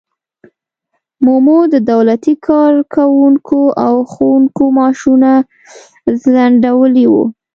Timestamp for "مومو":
1.23-1.59